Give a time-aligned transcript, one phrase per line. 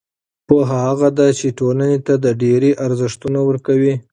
[0.47, 3.93] پوهه هغه څه ده چې ټولنې ته د ډېری ارزښتونه ورکوي.